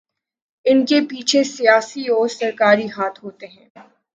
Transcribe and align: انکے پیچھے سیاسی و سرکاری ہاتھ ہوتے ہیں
انکے 0.65 0.99
پیچھے 1.09 1.41
سیاسی 1.45 2.03
و 2.09 2.27
سرکاری 2.29 2.87
ہاتھ 2.95 3.17
ہوتے 3.23 3.47
ہیں 3.47 3.67